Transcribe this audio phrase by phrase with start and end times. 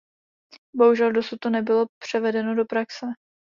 [0.75, 3.05] Bohužel, dosud to nebylo převedeno do praxe.